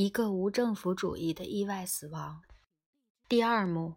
[0.00, 2.44] 一个无政府主义的意外死亡。
[3.28, 3.96] 第二幕，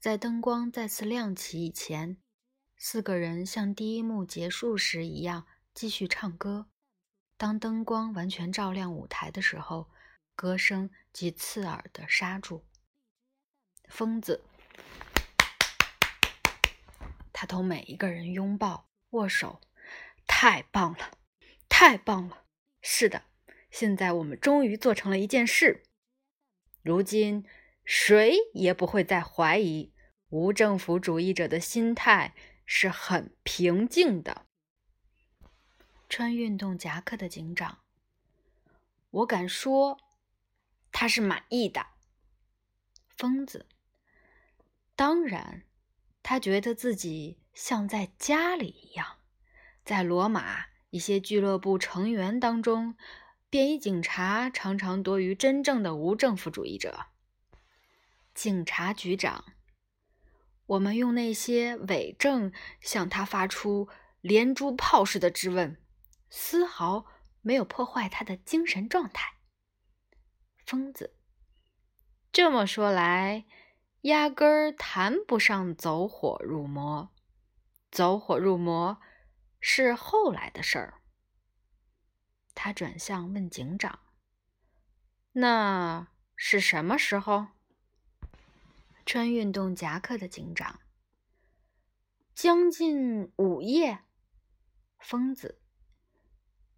[0.00, 2.20] 在灯光再次亮起以前，
[2.76, 6.66] 四个人像第一幕结束时一样继续唱歌。
[7.36, 9.88] 当灯光完全照亮舞台的时候，
[10.34, 12.64] 歌声即刺耳地刹住。
[13.88, 14.42] 疯子，
[17.32, 19.60] 他同每一个人拥抱、握手，
[20.26, 21.16] 太棒了，
[21.68, 22.42] 太棒了！
[22.82, 23.29] 是的。
[23.70, 25.82] 现在我们终于做成了一件事。
[26.82, 27.44] 如今，
[27.84, 29.92] 谁也不会再怀疑
[30.30, 32.34] 无政府主义者的心态
[32.66, 34.46] 是很平静的。
[36.08, 37.78] 穿运动夹克的警长，
[39.10, 39.98] 我敢说，
[40.90, 41.86] 他是满意的。
[43.16, 43.66] 疯子，
[44.96, 45.64] 当然，
[46.22, 49.18] 他觉得自己像在家里一样。
[49.84, 52.96] 在罗马一些俱乐部成员当中。
[53.50, 57.06] 便衣警察常常多于真正的无政府主义者。
[58.32, 59.44] 警察局长，
[60.66, 63.88] 我们用那些伪证向他发出
[64.20, 65.82] 连珠炮似的质问，
[66.30, 67.06] 丝毫
[67.42, 69.34] 没有破坏他的精神状态。
[70.64, 71.16] 疯子，
[72.30, 73.46] 这么说来，
[74.02, 77.10] 压根儿谈不上走火入魔。
[77.90, 79.00] 走火入魔
[79.58, 80.99] 是后来的事儿。
[82.54, 84.00] 他转向问警长
[85.32, 87.48] ：“那是什么时候？”
[89.06, 90.80] 穿运动夹克的警长
[92.34, 94.00] ：“将近午夜。”
[95.00, 95.60] 疯子：“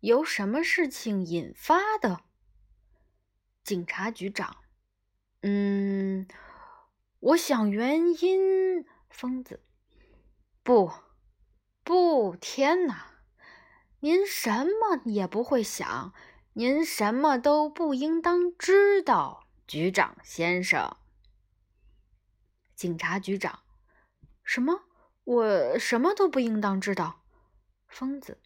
[0.01, 2.25] 由什么事情引发的？”
[3.65, 4.59] 警察局长
[5.43, 6.27] ：“嗯，
[7.21, 9.63] 我想原因。”疯子
[10.63, 10.91] ：“不，
[11.85, 13.09] 不，天哪！”
[14.05, 16.13] 您什么也不会想，
[16.55, 20.97] 您什么都不应当知道，局长先生。
[22.75, 23.61] 警察局长，
[24.43, 24.81] 什么？
[25.23, 27.23] 我什么都不应当知道。
[27.87, 28.41] 疯子，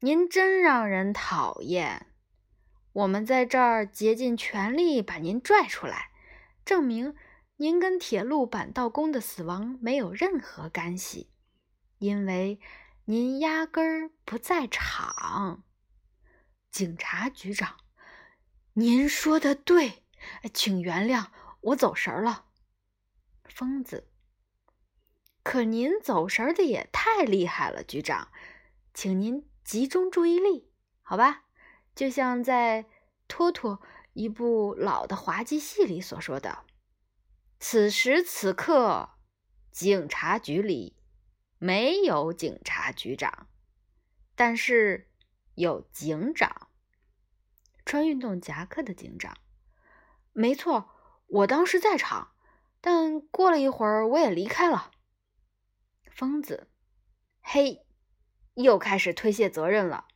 [0.00, 2.06] 您真让人讨厌。
[2.94, 6.10] 我们在这儿竭尽全力把您拽出来，
[6.64, 7.14] 证明
[7.58, 11.28] 您跟铁路板道工的死亡没有任何干系，
[11.98, 12.58] 因为。
[13.10, 15.64] 您压根儿不在场，
[16.70, 17.78] 警察局长，
[18.74, 20.04] 您说的对，
[20.52, 21.28] 请原谅
[21.62, 22.44] 我走神儿了。
[23.46, 24.10] 疯子，
[25.42, 28.30] 可您走神儿的也太厉害了，局长，
[28.92, 30.70] 请您集中注意力，
[31.00, 31.44] 好吧？
[31.94, 32.82] 就像在
[33.26, 33.78] 《托托》
[34.12, 36.66] 一部老的滑稽戏里所说的
[37.58, 39.12] ：“此时此刻，
[39.70, 40.96] 警察局里。”
[41.58, 43.48] 没有警察局长，
[44.34, 45.10] 但是
[45.54, 46.68] 有警长。
[47.84, 49.36] 穿运动夹克的警长，
[50.32, 50.90] 没错，
[51.26, 52.32] 我当时在场，
[52.80, 54.90] 但过了一会儿我也离开了。
[56.10, 56.68] 疯子，
[57.40, 57.86] 嘿，
[58.54, 60.06] 又开始推卸责任了。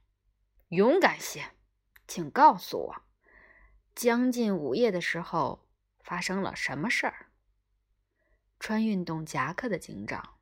[0.69, 1.53] 勇敢些，
[2.07, 3.03] 请告诉我，
[3.95, 5.67] 将近午夜的时候
[6.01, 7.33] 发生了什么事儿？
[8.61, 10.39] 穿运动夹克的警长。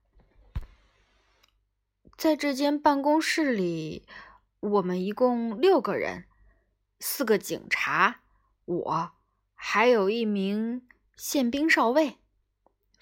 [2.20, 4.06] 在这间办公室里，
[4.60, 6.26] 我们一共六个人，
[6.98, 8.20] 四个警察，
[8.66, 9.12] 我，
[9.54, 10.86] 还有一名
[11.16, 12.18] 宪兵少尉。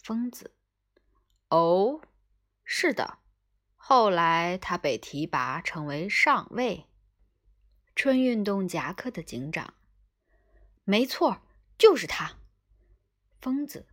[0.05, 0.55] 疯子，
[1.49, 2.01] 哦，
[2.62, 3.19] 是的，
[3.75, 6.87] 后来他被提拔成为上尉。
[7.97, 9.75] 春运动夹克的警长，
[10.85, 11.43] 没错，
[11.77, 12.37] 就是他。
[13.41, 13.89] 疯子，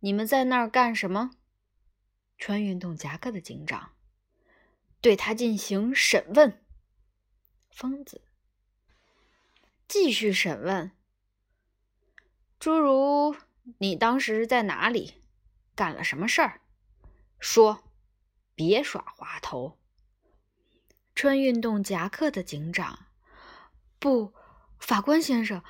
[0.00, 1.32] 你们在那儿干什么？
[2.46, 3.92] 穿运动夹克的警长
[5.00, 6.62] 对他进行审问。
[7.70, 8.20] 疯子
[9.88, 10.92] 继续审问，
[12.58, 13.34] 诸如
[13.78, 15.14] 你当时在哪里，
[15.74, 16.60] 干了什么事儿？
[17.38, 17.82] 说，
[18.54, 19.78] 别耍滑头。
[21.14, 23.06] 穿运动夹克的警长
[23.98, 24.34] 不，
[24.78, 25.64] 法官先生，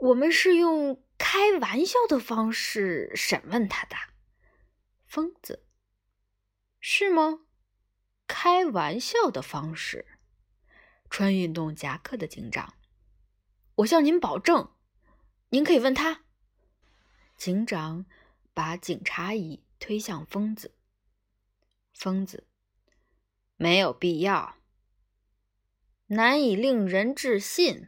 [0.00, 3.96] 我们是用开玩笑的方式审问他的。
[5.04, 5.64] 疯子。
[6.84, 7.42] 是吗？
[8.26, 10.04] 开玩笑的方式。
[11.08, 12.74] 穿运动夹克的警长，
[13.76, 14.74] 我向您保证，
[15.50, 16.24] 您可以问他。
[17.36, 18.04] 警长
[18.52, 20.74] 把警察椅推向疯子。
[21.94, 22.48] 疯子，
[23.54, 24.56] 没有必要，
[26.06, 27.86] 难以令人置信。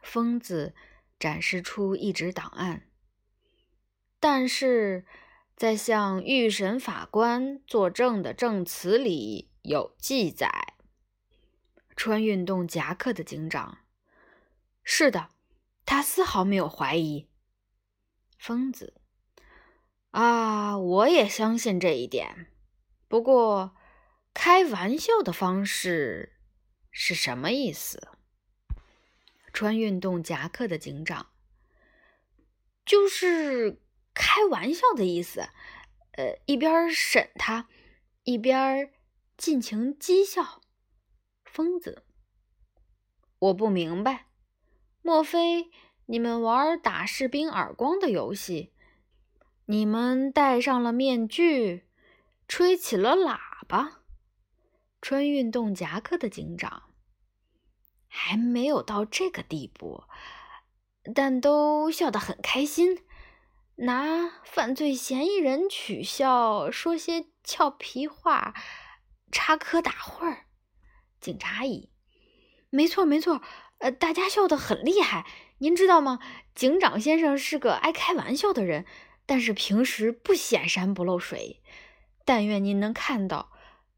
[0.00, 0.74] 疯子
[1.18, 2.88] 展示出一纸档案，
[4.18, 5.04] 但是。
[5.60, 10.72] 在向预审法官作证的证词里有记载。
[11.94, 13.80] 穿运动夹克的警长，
[14.82, 15.28] 是的，
[15.84, 17.28] 他丝毫没有怀疑。
[18.38, 18.94] 疯子，
[20.12, 22.46] 啊，我也相信这一点。
[23.06, 23.76] 不过，
[24.32, 26.38] 开玩笑的方式
[26.90, 28.08] 是什么意思？
[29.52, 31.26] 穿运动夹克的警长，
[32.86, 33.82] 就是
[34.20, 35.48] 开玩笑的意思。
[36.12, 37.68] 呃，一边审他，
[38.24, 38.92] 一边
[39.38, 40.60] 尽情讥笑。
[41.46, 42.04] 疯子，
[43.38, 44.26] 我不明白。
[45.00, 45.70] 莫非
[46.04, 48.74] 你们玩打士兵耳光的游戏？
[49.64, 51.86] 你们戴上了面具，
[52.46, 54.02] 吹起了喇叭？
[55.00, 56.90] 穿运动夹克的警长
[58.06, 60.04] 还没有到这个地步，
[61.14, 63.02] 但都笑得很开心，
[63.82, 68.52] 拿犯罪嫌疑人取笑，说些俏皮话，
[69.32, 70.44] 插科打诨儿。
[71.18, 71.90] 警察乙，
[72.68, 73.40] 没错，没错。
[73.78, 75.26] 呃，大家笑得很厉害，
[75.58, 76.18] 您知道吗？
[76.54, 78.84] 警长先生是个爱开玩笑的人，
[79.24, 81.62] 但是平时不显山不漏水。
[82.26, 83.50] 但愿您能看到，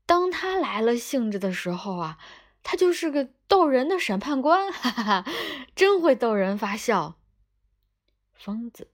[0.06, 2.18] 当他来了兴致的时候啊，
[2.62, 5.32] 他就是个逗人的审判官，哈哈哈，
[5.74, 7.18] 真会逗人发笑。
[8.32, 8.91] 疯子，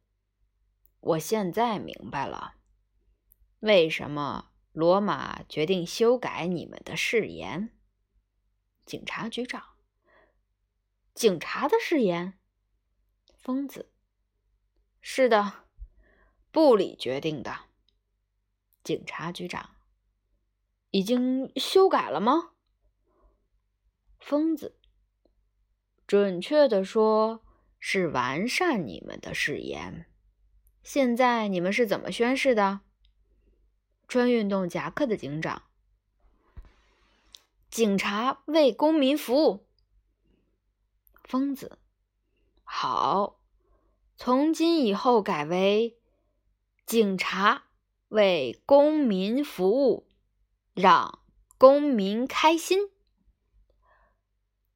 [1.00, 2.54] 我现在明白了，
[3.60, 7.76] 为什么罗马决定修改你们的誓言。
[8.84, 9.76] 警察局长。
[11.14, 12.38] 警察的誓言，
[13.36, 13.92] 疯子。
[15.00, 15.64] 是的，
[16.50, 17.66] 部里决定的。
[18.84, 19.76] 警察局长，
[20.90, 22.52] 已经修改了吗？
[24.18, 24.78] 疯子。
[26.06, 27.44] 准确的说，
[27.78, 30.07] 是完善你们的誓言。
[30.88, 32.80] 现在你们是怎么宣誓的？
[34.08, 35.64] 穿运动夹克的警长。
[37.68, 39.66] 警察为公民服务。
[41.24, 41.78] 疯子，
[42.64, 43.38] 好，
[44.16, 45.98] 从今以后改为
[46.86, 47.64] 警察
[48.08, 50.08] 为公民服务，
[50.72, 51.18] 让
[51.58, 52.88] 公民开心。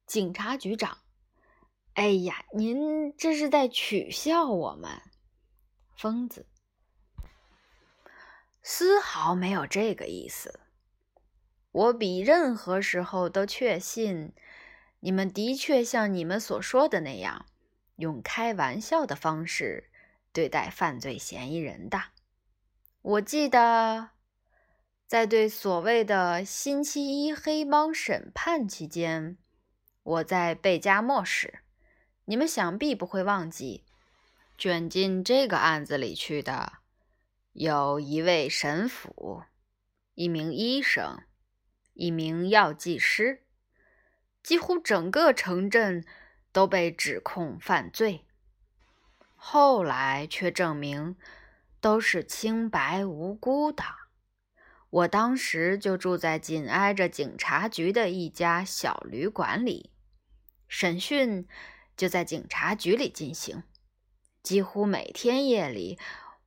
[0.05, 0.99] 警察局长，
[1.95, 5.01] 哎呀，您这是在取笑我们？
[5.95, 6.45] 疯子，
[8.61, 10.59] 丝毫没有这个意思。
[11.71, 14.33] 我比任何时候都确信。
[14.99, 17.45] 你们的确像你们所说的那样，
[17.97, 19.89] 用开玩笑的方式
[20.31, 22.01] 对待犯罪嫌疑人的。
[23.01, 24.11] 我记得，
[25.05, 29.37] 在对所谓的星期一黑帮审判期间，
[30.03, 31.59] 我在贝加莫时，
[32.23, 33.82] 你们想必不会忘记，
[34.63, 36.75] 卷进这个案子里去的
[37.51, 39.43] 有一位神父、
[40.13, 41.21] 一名医生、
[41.91, 43.43] 一名药剂师。
[44.41, 46.05] 几乎整个城镇
[46.53, 48.23] 都被指控犯罪，
[49.35, 51.17] 后来却证明
[51.81, 53.83] 都是清白无辜的。
[54.89, 59.91] 我当时就住在紧挨着警察局的一家小旅馆里，
[60.69, 61.45] 审讯
[61.97, 63.63] 就在警察局里进行。
[64.43, 65.97] 几乎每天夜里，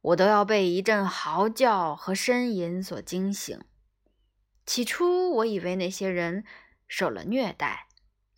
[0.03, 3.59] 我都要被一阵嚎叫和呻吟所惊醒。
[4.65, 6.45] 起初，我以为那些人
[6.87, 7.89] 受了虐待。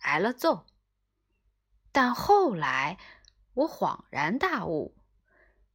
[0.01, 0.65] 挨了揍，
[1.91, 2.97] 但后来
[3.53, 4.95] 我恍然大悟，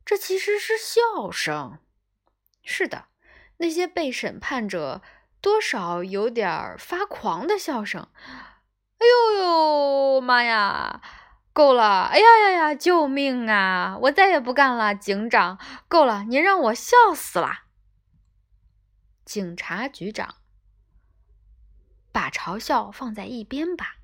[0.02, 1.78] 这其实是笑声。
[2.62, 3.08] 是的，
[3.58, 5.02] 那些被审判者
[5.42, 8.08] 多少有点发狂的笑声。
[8.16, 11.02] 哎呦呦，妈呀，
[11.54, 12.06] 够了！
[12.10, 13.96] 哎呀呀呀，救命啊！
[14.02, 16.24] 我再也不干了，警长，够了！
[16.24, 17.66] 您让我笑死了。
[19.24, 20.34] 警察局长，
[22.10, 23.98] 把嘲笑放在一边吧。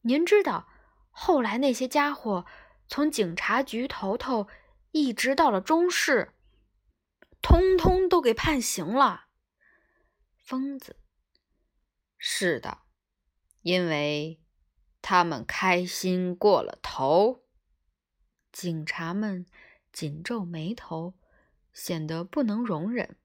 [0.00, 0.66] 您知道，
[1.10, 2.46] 后来那些家伙
[2.88, 4.48] 从警察局头头
[4.92, 6.32] 一直到了中士，
[7.42, 9.26] 通通都给判刑了。
[10.38, 10.96] 疯子，
[12.16, 12.78] 是的，
[13.60, 14.41] 因为
[15.02, 17.42] 他们开心过了头。
[18.52, 19.44] 警察们
[19.92, 21.14] 紧皱眉头，
[21.72, 23.16] 显得不能容忍。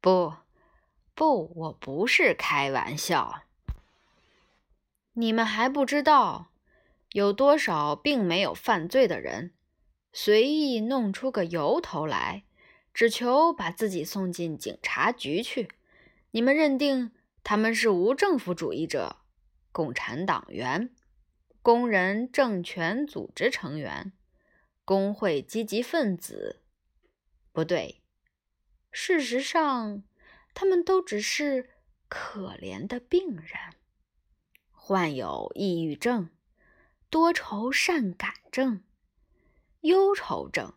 [0.00, 0.34] 不，
[1.14, 3.44] 不，我不是开玩笑。
[5.12, 6.50] 你们还不知道，
[7.12, 9.52] 有多少并没有犯罪的人，
[10.12, 12.44] 随意弄出个由头来，
[12.94, 15.68] 只求把自己送进警察局去。
[16.30, 17.12] 你们认定
[17.44, 19.16] 他们是无政府主义者、
[19.72, 20.94] 共产党员、
[21.62, 24.12] 工人政权组织成员、
[24.84, 26.62] 工会积极分子？
[27.52, 28.02] 不对，
[28.90, 30.02] 事实上，
[30.54, 31.70] 他们都只是
[32.08, 33.74] 可怜的病人。
[34.72, 36.30] 患有抑郁症、
[37.08, 38.82] 多愁善感症、
[39.82, 40.72] 忧愁症。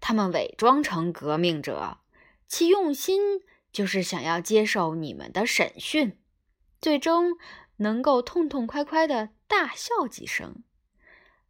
[0.00, 1.98] 他们伪装成革命者，
[2.46, 6.18] 其用心就是想要接受你们的审讯，
[6.80, 7.38] 最终
[7.80, 10.62] 能够痛痛快快的大笑几声，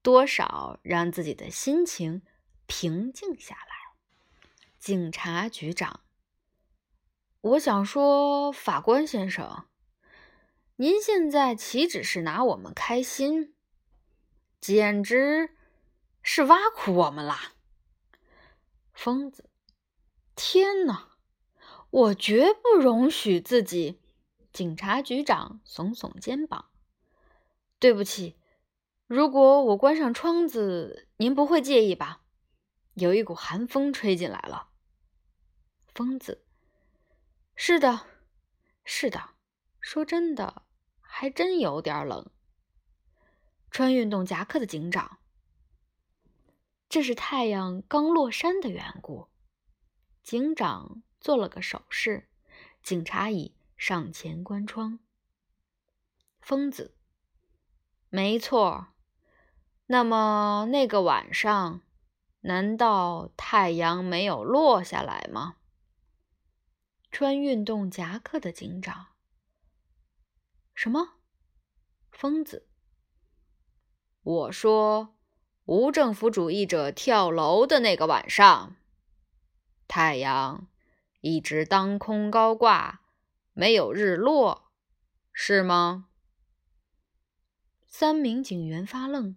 [0.00, 2.22] 多少让自己的心情
[2.66, 3.96] 平静下来。
[4.78, 6.00] 警察局长，
[7.40, 9.64] 我想说，法官先生，
[10.76, 13.54] 您现在岂止是拿我们开心，
[14.60, 15.56] 简直
[16.22, 17.52] 是挖苦我们啦！
[18.92, 19.50] 疯子！
[20.36, 21.08] 天哪！
[21.90, 23.99] 我绝不容许自己。
[24.52, 26.70] 警察局长耸耸肩膀
[27.78, 28.36] ：“对不起，
[29.06, 32.22] 如果我关上窗子，您不会介意吧？
[32.94, 34.70] 有一股寒风吹进来了。”
[35.94, 36.44] 疯子
[37.54, 38.06] ：“是的，
[38.84, 39.30] 是的。
[39.80, 40.64] 说真的，
[41.00, 42.30] 还真有点冷。”
[43.70, 45.18] 穿运动夹克的警长。
[46.88, 49.28] 这是太阳刚落山的缘故。
[50.24, 52.28] 警长做了个手势，
[52.82, 54.98] 警察乙上前关窗。
[56.42, 56.94] 疯子，
[58.10, 58.88] 没错。
[59.86, 61.80] 那么那个晚上，
[62.40, 65.56] 难道太阳没有落下来吗？
[67.10, 69.06] 穿运动夹克的警长。
[70.74, 71.14] 什么？
[72.12, 72.68] 疯子。
[74.22, 75.16] 我说。
[75.64, 78.76] 无政府主义者跳楼的那个晚上，
[79.86, 80.66] 太阳
[81.20, 82.99] 一直当空高挂，
[83.60, 84.72] 没有日落，
[85.34, 86.08] 是吗？
[87.86, 89.36] 三名警员发愣，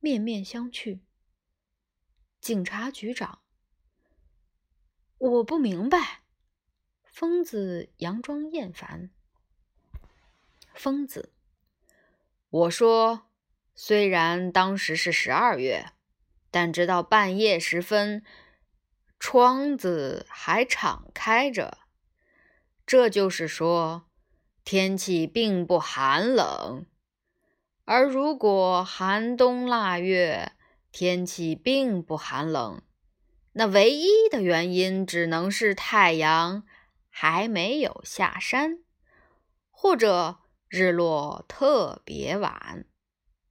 [0.00, 1.00] 面面相觑。
[2.42, 3.40] 警察局长，
[5.16, 6.24] 我不明白。
[7.04, 9.08] 疯子佯装厌烦。
[10.74, 11.32] 疯子，
[12.50, 13.30] 我说。
[13.74, 15.92] 虽然当时是十二月，
[16.50, 18.22] 但直到半夜时分，
[19.18, 21.78] 窗子还敞开着。
[22.86, 24.04] 这就是说，
[24.64, 26.86] 天气并不寒冷。
[27.84, 30.52] 而如果寒冬腊月
[30.90, 32.82] 天气并不寒冷，
[33.52, 36.64] 那唯一的原因只能是太阳
[37.08, 38.78] 还没有下山，
[39.70, 40.38] 或者
[40.68, 42.86] 日落特别晚。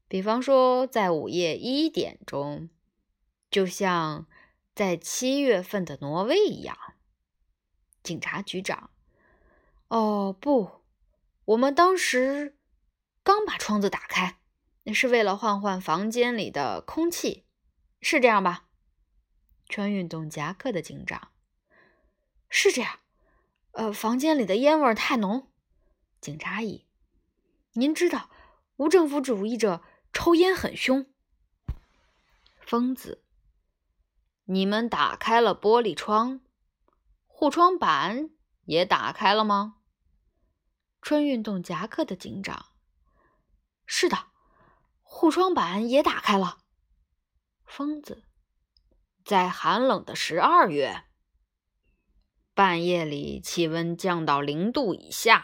[0.08, 2.70] 比方说，在午夜一点钟，
[3.50, 4.28] 就像
[4.76, 6.78] 在七月份的挪威一样。
[8.04, 8.90] 警察局长，
[9.94, 10.82] 哦不，
[11.46, 12.58] 我们当时
[13.22, 14.40] 刚把窗子打开，
[14.86, 17.46] 那是为了换换房间里的空气，
[18.02, 18.66] 是这样吧？
[19.70, 21.28] 穿运动夹克的警长，
[22.50, 23.02] 是这样。
[23.74, 25.52] 呃，房间里的烟味太浓。
[26.20, 26.88] 警察乙，
[27.74, 28.32] 您知道
[28.78, 29.84] 无政府主义者。
[30.12, 31.06] 抽烟很凶，
[32.60, 33.24] 疯子。
[34.46, 36.42] 你们打开了玻璃窗，
[37.28, 38.32] 护窗板
[38.66, 39.78] 也打开了吗？
[41.04, 42.68] 穿运动夹克的警长。
[43.86, 44.28] 是的，
[45.02, 46.60] 护窗板也打开了。
[47.66, 48.24] 疯子，
[49.26, 51.04] 在寒冷的十二月，
[52.54, 55.44] 半夜里气温降到零度以下，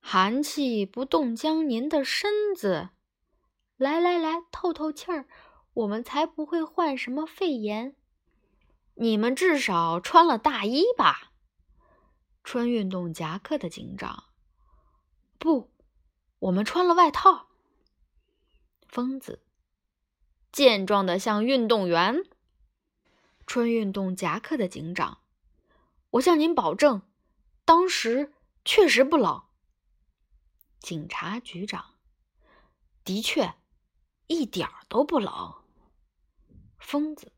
[0.00, 2.88] 寒气不冻僵您的身子。
[3.76, 5.28] 来来来，透透气儿，
[5.74, 7.94] 我们才不会患什么肺炎。
[8.94, 11.30] 你们至少穿了大衣吧？
[12.42, 14.24] 穿运动夹克的警长。
[15.40, 15.72] 不，
[16.38, 17.48] 我们穿了外套。
[18.86, 19.42] 疯子，
[20.52, 22.22] 健壮的像运动员。
[23.46, 25.22] 穿运动夹克的警长，
[26.10, 27.00] 我向您保证，
[27.64, 28.34] 当时
[28.66, 29.44] 确实不冷。
[30.78, 31.94] 警察局长，
[33.02, 33.54] 的确。
[34.26, 35.64] 一点儿都不冷，
[36.78, 37.32] 疯子。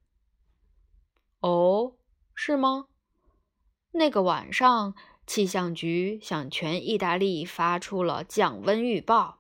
[1.40, 1.97] 哦，
[2.35, 2.88] 是吗？
[3.92, 4.94] 那个晚上，
[5.26, 9.38] 气象局向全意大利发出了降温预报，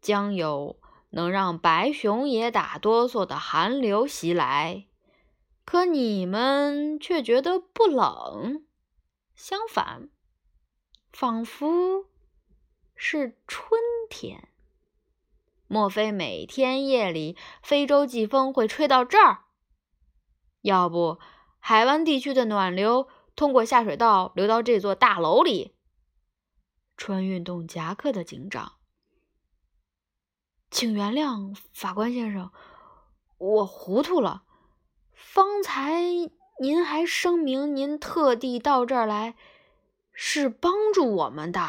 [0.00, 0.78] 将有
[1.10, 4.86] 能让白熊也打哆嗦的寒流袭来。
[5.64, 8.64] 可你们却觉得不冷，
[9.36, 10.08] 相反，
[11.12, 12.06] 仿佛
[12.96, 14.48] 是春天。
[15.68, 19.44] 莫非每天夜里非洲季风会吹到这儿？
[20.62, 21.20] 要不
[21.60, 23.08] 海湾地区的暖流
[23.40, 25.74] 通过下水道流到这座大楼里？
[26.98, 28.74] 穿运动夹克的警长，
[30.70, 32.50] 请原谅，法官先生，
[33.38, 34.42] 我糊涂了。
[35.14, 36.02] 方才
[36.60, 39.34] 您还声明您特地到这儿来
[40.12, 41.66] 是帮助我们的。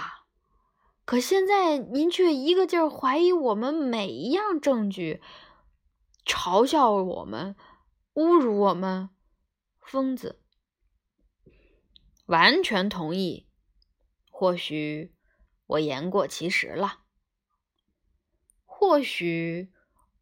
[1.05, 5.21] 可现在您却一个劲儿怀疑我们每一样证据，
[6.25, 7.55] 嘲笑我们，
[8.15, 9.09] 侮辱我们，
[9.79, 10.40] 疯子。
[12.31, 13.45] 完全同意。
[14.29, 15.13] 或许
[15.67, 17.01] 我言过其实了，
[18.65, 19.69] 或许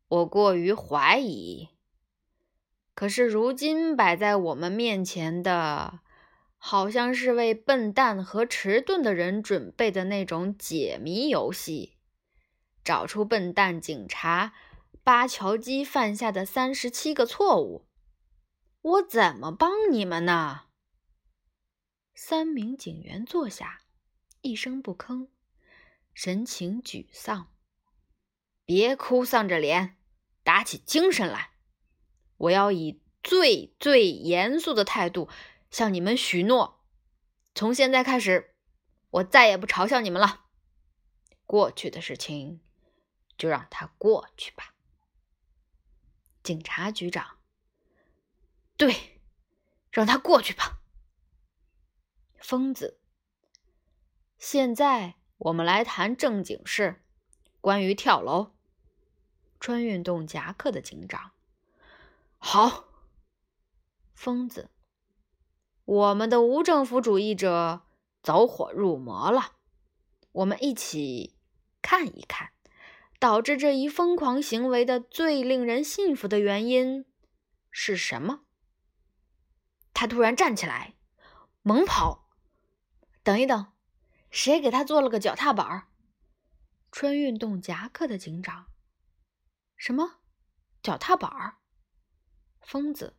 [0.08, 1.70] 我过于怀疑。
[2.96, 6.00] 可是如今摆在我们面前的，
[6.58, 11.98] 好像是为笨蛋和迟钝的人准备的那种解谜游戏：
[12.84, 14.54] 找出笨蛋警察
[15.04, 17.86] 巴乔基犯下的三十七个错误。
[18.82, 20.63] 我怎么帮你们呢？
[22.21, 23.81] 三名警员坐下，
[24.41, 25.29] 一声不吭，
[26.13, 27.49] 神情沮丧。
[28.65, 29.95] 别哭丧着脸，
[30.43, 31.51] 打起精神来！
[32.35, 35.29] 我要以最最严肃的态度
[35.71, 36.83] 向你们许诺：
[37.55, 38.53] 从现在开始，
[39.11, 40.47] 我再也不嘲笑你们了。
[41.45, 42.59] 过去的事情
[43.38, 44.75] 就让它过去吧。
[46.43, 47.39] 警察局长，
[48.75, 49.21] 对，
[49.89, 50.78] 让它过去吧。
[52.41, 53.00] 疯子，
[54.38, 57.03] 现在我们来谈正经事，
[57.62, 58.55] 关于跳楼。
[59.60, 61.31] 穿运动夹克的警长，
[62.38, 62.86] 好。
[64.13, 64.69] 疯子，
[65.84, 67.84] 我们的无政府主义者
[68.24, 69.58] 走火入魔了。
[70.31, 71.38] 我们一起
[71.81, 72.51] 看一看，
[73.19, 77.05] 导致这一疯狂行为的最令人信服的原因
[77.69, 78.46] 是什么？
[79.93, 80.96] 他突然站起来，
[81.62, 82.28] 猛跑。
[83.29, 83.71] 等一等，
[84.31, 85.88] 谁给他做了个脚踏板？
[86.91, 88.65] 穿运动夹克的警长。
[89.77, 90.15] 什么？
[90.81, 91.57] 脚踏板？
[92.59, 93.15] 疯子，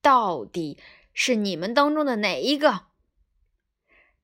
[0.00, 0.80] 到底
[1.12, 2.86] 是你们当中的哪一个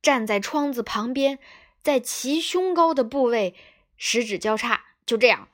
[0.00, 1.40] 站在窗子旁边，
[1.82, 3.56] 在其胸高的部位，
[3.96, 5.48] 十指交叉，就这样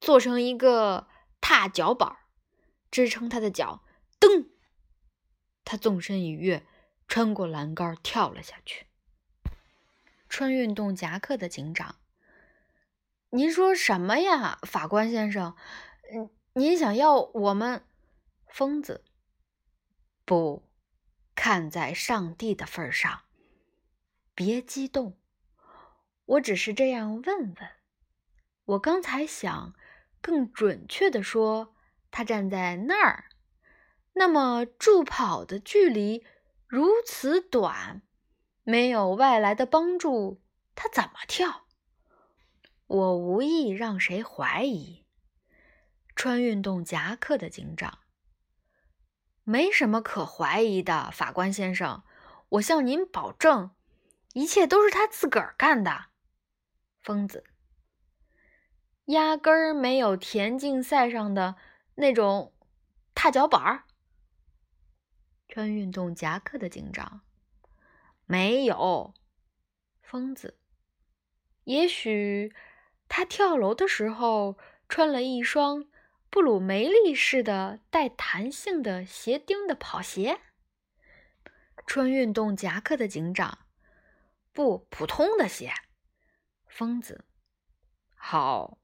[0.00, 1.06] 做成一个
[1.42, 2.16] 踏脚板，
[2.90, 3.84] 支撑他的脚？
[4.18, 4.48] 噔，
[5.62, 6.66] 他纵身一跃。
[7.08, 8.86] 穿过栏杆，跳了下去。
[10.28, 11.96] 穿运动夹克的警长，
[13.30, 15.56] 您说什么呀，法官先生？
[16.12, 17.84] 嗯，您想要我们
[18.48, 19.04] 疯子？
[20.24, 20.68] 不，
[21.34, 23.22] 看在上帝的份上，
[24.34, 25.16] 别激动。
[26.26, 27.56] 我只是这样问问。
[28.64, 29.74] 我刚才想，
[30.20, 31.74] 更准确的说，
[32.10, 33.26] 他站在那儿，
[34.14, 36.26] 那么助跑的距离。
[36.66, 38.02] 如此短，
[38.64, 40.42] 没有外来的帮助，
[40.74, 41.66] 他怎么跳？
[42.86, 45.04] 我无意让谁怀疑。
[46.14, 47.98] 穿运动夹克的警长，
[49.44, 52.02] 没什么可怀疑的，法官先生，
[52.48, 53.70] 我向您保证，
[54.32, 56.06] 一切都是他自个儿干的。
[57.02, 57.44] 疯子，
[59.04, 61.54] 压根儿没有田径赛上的
[61.94, 62.52] 那种
[63.14, 63.84] 踏脚板儿。
[65.48, 67.22] 穿运动夹克的警长，
[68.26, 69.14] 没有
[70.02, 70.58] 疯子。
[71.64, 72.54] 也许
[73.08, 75.86] 他跳楼的时候穿了一双
[76.28, 80.40] 布鲁梅利式的带弹性的鞋钉的跑鞋。
[81.86, 83.66] 穿运动夹克的警长，
[84.52, 85.72] 不普通的鞋。
[86.66, 87.24] 疯子，
[88.14, 88.78] 好，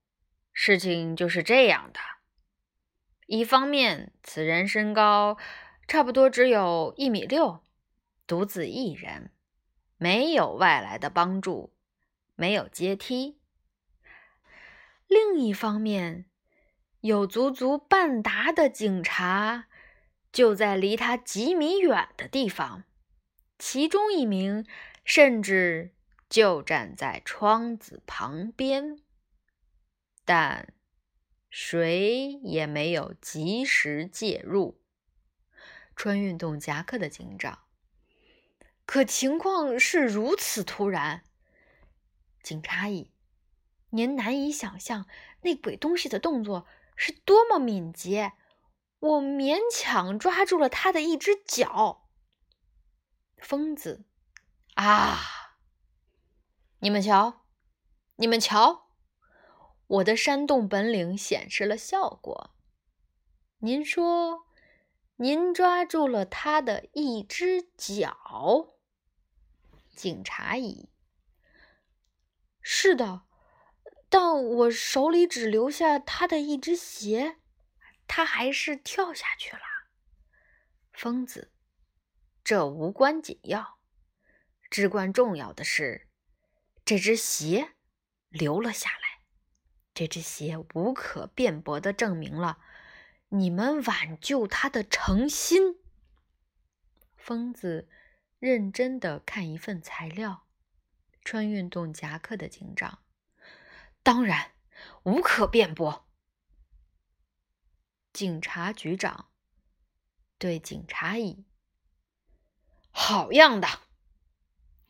[0.53, 2.01] 事情就是这样的。
[3.27, 5.37] 一方面，此人身高。
[5.87, 7.62] 差不多只有一米六，
[8.27, 9.31] 独自一人，
[9.99, 11.75] 没有外来的帮助，
[12.35, 13.38] 没有阶梯。
[15.07, 16.25] 另一方面，
[17.01, 19.66] 有足足半打的警察
[20.33, 22.85] 就在离他几米远的地方，
[23.59, 24.64] 其中一名
[25.05, 25.95] 甚至
[26.31, 28.99] 就站在窗子旁边，
[30.25, 30.73] 但
[31.51, 34.82] 谁也没有及时介入。
[36.03, 37.61] 穿运动夹克的警长，
[38.85, 41.23] 可情况是如此突然。
[42.43, 43.12] 警察乙，
[43.91, 45.07] 您难以想象
[45.43, 48.33] 那鬼东西的动作是多么敏捷，
[48.99, 52.09] 我勉强抓住了他的一只脚。
[53.38, 54.05] 疯子，
[54.75, 55.55] 啊！
[56.81, 57.45] 你们瞧，
[58.17, 58.88] 你们瞧，
[59.87, 62.57] 我的煽动本领显示了效果。
[63.59, 64.49] 您说？
[65.16, 68.75] 您抓住了他的一只脚，
[69.94, 70.88] 警察乙。
[72.61, 73.22] 是的，
[74.09, 77.38] 但我手里只留下他的一只鞋，
[78.07, 79.62] 他还是跳下去了。
[80.92, 81.53] 疯子，
[82.42, 83.79] 这无关紧要，
[84.70, 86.09] 至关重要的是，
[86.85, 87.75] 这只鞋
[88.29, 89.22] 留了下来。
[89.94, 92.59] 这只鞋无可辩驳地证明了
[93.35, 95.81] 你们挽救他的诚心。
[97.16, 97.88] 疯子
[98.38, 100.47] 认真的看一份材料，
[101.25, 102.99] 穿运动夹克的警长，
[104.03, 104.53] 当然
[105.05, 106.07] 无可辩驳。
[108.12, 109.31] 警察局长
[110.37, 111.47] 对警察乙
[112.92, 113.68] ：“好样的！”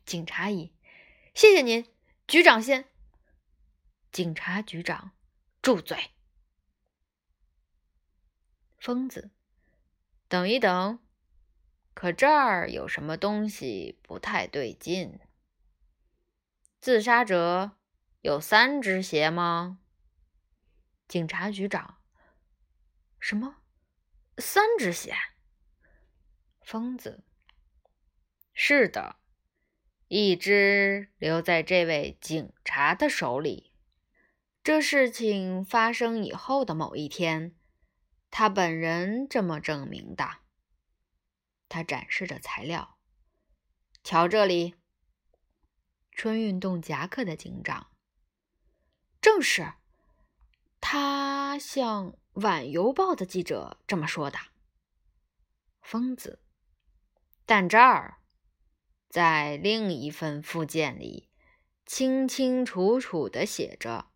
[0.05, 0.75] 警察乙
[1.33, 1.87] ：“谢谢您，
[2.27, 2.87] 局长先。”
[4.11, 5.13] 警察局长，
[5.63, 6.11] 住嘴！
[8.83, 9.31] 疯子，
[10.27, 10.99] 等一等，
[11.95, 15.21] 可这儿有什么东西不太对劲？
[16.81, 17.77] 自杀者
[18.23, 19.79] 有三只鞋吗？
[21.07, 21.99] 警察局长，
[23.21, 23.59] 什么？
[24.39, 25.15] 三只鞋？
[26.63, 27.23] 疯子，
[28.53, 29.15] 是的，
[30.09, 33.77] 一只留在这位警察的手里。
[34.65, 37.55] 这事情发生以后的某一天，
[38.33, 40.39] 他本人这么证明的。
[41.69, 42.97] 他展示着材料，
[44.03, 44.75] 瞧这里。
[46.11, 47.91] 春运动夹克的警长，
[49.21, 49.75] 正是
[50.81, 54.39] 他向《晚邮报》的记者这么说的。
[55.83, 56.43] 疯子，
[57.45, 58.19] 但这儿
[59.09, 61.29] 在另一份附件里，
[61.85, 64.11] 清清楚楚的写着。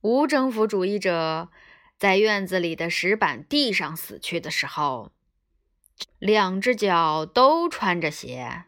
[0.00, 1.50] 无政府主义者
[2.00, 5.12] 在院子里的石板地上死去的时候，
[6.18, 8.64] 两只脚都穿着鞋。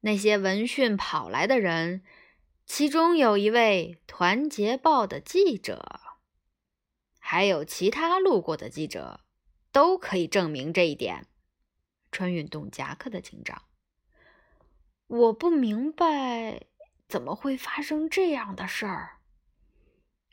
[0.00, 2.02] 那些闻讯跑来的人，
[2.66, 6.00] 其中有一位《团结报》的记者，
[7.20, 9.20] 还有其他路过的记者，
[9.70, 11.28] 都可以证明这一点。
[12.10, 13.62] 穿运动夹克的警长，
[15.06, 16.62] 我不明白
[17.08, 19.18] 怎么会发生这样的事儿。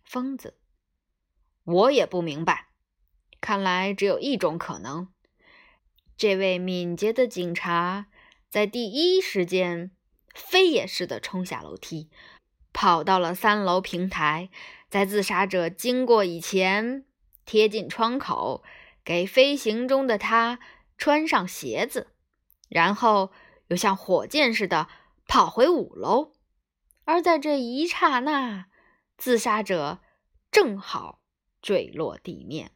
[0.04, 0.58] 疯子，
[1.68, 2.70] 我也不明白。
[3.42, 5.10] 看来只有一种可能：
[6.16, 8.08] 这位敏捷的警察
[8.50, 9.92] 在第一时间
[10.34, 12.10] 飞也似的冲下楼梯，
[12.72, 14.50] 跑到了三楼平台，
[14.90, 17.06] 在自杀者经过以前，
[17.46, 18.64] 贴近窗口，
[19.04, 20.60] 给飞行中的他
[20.98, 22.08] 穿上鞋子，
[22.70, 23.32] 然后
[23.68, 24.88] 又像火箭似的
[25.28, 26.32] 跑回五楼。
[27.04, 28.68] 而在这一刹那，
[29.18, 30.00] 自杀者
[30.50, 31.17] 正好
[31.68, 32.72] 坠落地面。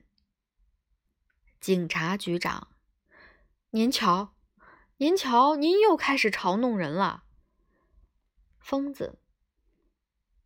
[1.62, 2.76] 警察局长，
[3.70, 4.36] 您瞧，
[4.98, 7.24] 您瞧，您又开始嘲弄人了。
[8.60, 9.22] 疯子，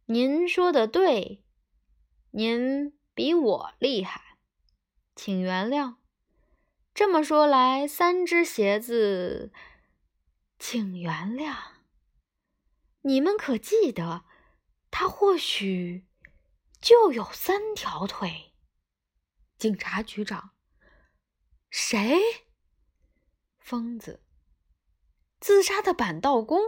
[0.05, 1.43] 您说的对，
[2.29, 4.37] 您比我厉害，
[5.15, 5.95] 请原谅。
[6.93, 9.51] 这么说来，三只鞋子，
[10.59, 11.55] 请原谅。
[13.01, 14.23] 你们可记得，
[14.91, 16.04] 他或许。
[16.85, 18.53] 就有三条腿。
[19.57, 20.51] 警察局长，
[21.71, 22.21] 谁？
[23.57, 24.21] 疯子，
[25.39, 26.59] 自杀的板道工。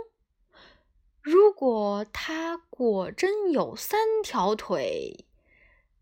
[1.21, 5.27] 如果他果真有三条腿，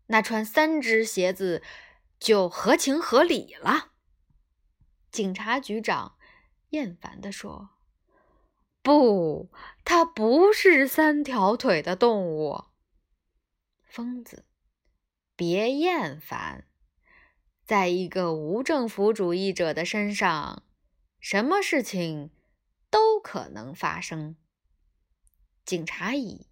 [0.06, 1.62] 那穿三只鞋子
[2.18, 3.92] 就合情合理了。
[5.10, 6.16] 警察局长
[6.70, 7.68] 厌烦地说
[8.82, 9.50] ：“不，
[9.84, 12.64] 它不是三条腿的动物。”
[13.96, 14.44] 疯子，
[15.34, 16.66] 别厌烦。
[17.64, 20.64] 在一个无政府主义者的身上，
[21.18, 22.30] 什么事情
[22.90, 24.36] 都可能发生。
[25.64, 26.46] 警察乙，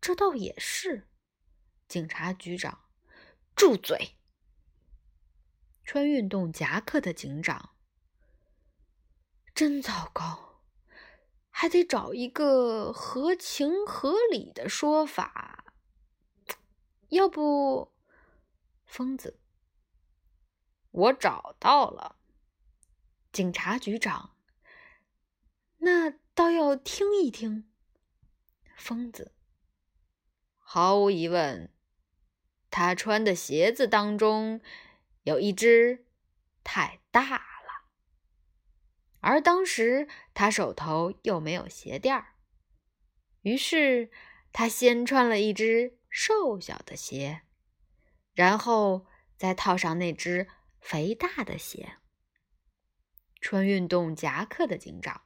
[0.00, 1.06] 这倒也是。
[1.86, 2.80] 警察局长，
[3.54, 4.16] 住嘴！
[5.84, 7.76] 穿运动夹克的警长，
[9.54, 10.62] 真糟糕，
[11.50, 15.67] 还得找一个合情合理的说法。
[17.08, 17.94] 要不，
[18.84, 19.40] 疯子，
[20.90, 22.16] 我找到了。
[23.32, 24.36] 警察局长，
[25.78, 27.70] 那倒要听一听。
[28.76, 29.34] 疯子，
[30.58, 31.72] 毫无疑问，
[32.70, 34.60] 他穿的鞋子当中
[35.22, 36.06] 有一只
[36.62, 37.88] 太大了，
[39.20, 42.34] 而当时他手头又没有鞋垫儿，
[43.40, 44.10] 于是
[44.52, 45.97] 他先穿了一只。
[46.20, 47.42] 瘦小的鞋，
[48.34, 50.48] 然后再套上那只
[50.80, 51.98] 肥大的鞋。
[53.40, 55.22] 穿运动夹克的警长，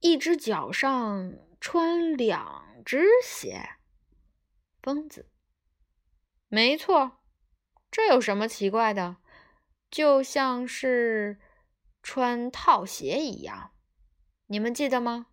[0.00, 3.72] 一只脚上穿两只鞋。
[4.80, 5.30] 疯子，
[6.48, 7.18] 没错，
[7.90, 9.18] 这有什么奇怪的？
[9.90, 11.38] 就像是
[12.02, 13.72] 穿套鞋一样。
[14.46, 15.26] 你们记得吗？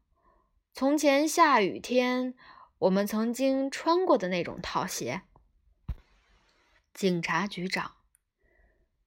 [0.73, 2.35] 从前下雨天，
[2.79, 5.23] 我们曾经穿过的那种套鞋。
[6.93, 7.97] 警察局长：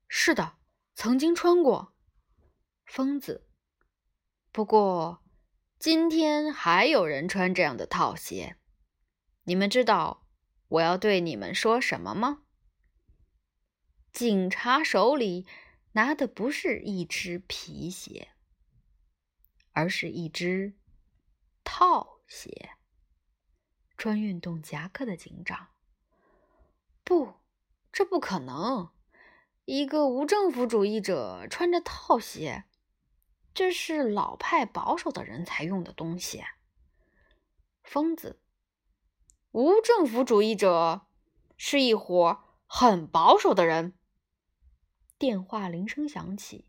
[0.09, 0.59] 是的，
[0.95, 1.95] 曾经穿过。
[2.85, 3.47] 疯子：
[4.51, 5.23] 不过
[5.79, 8.57] 今天还有人穿这样的套鞋。
[9.45, 10.27] 你们知道
[10.69, 12.43] 我要对你们说什么吗？
[14.13, 15.47] 警察手里
[15.93, 18.29] 拿的不是一只皮鞋，
[19.73, 20.75] 而是一只。
[21.63, 22.71] 套鞋，
[23.99, 25.71] 穿运动夹克的警长。
[27.03, 27.35] 不，
[27.91, 28.91] 这不可能！
[29.65, 32.65] 一个无政府主义者穿着套鞋，
[33.53, 36.45] 这是老派保守的人才用的东西。
[37.83, 38.41] 疯子，
[39.51, 41.09] 无政府主义者
[41.57, 43.99] 是一伙很保守的人。
[45.19, 46.69] 电话铃声响起，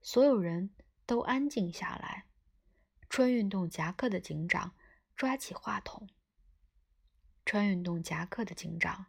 [0.00, 0.70] 所有人
[1.04, 2.26] 都安静下来。
[3.08, 4.76] 穿运动夹克的警长
[5.16, 6.08] 抓起话筒。
[7.48, 9.06] 穿运动夹克的警长，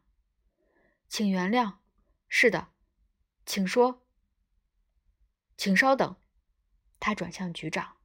[1.10, 1.74] 请原谅。
[2.30, 2.70] 是的，
[3.46, 4.02] 请说。
[5.58, 6.16] 请稍等。
[7.02, 7.98] 他转向局长。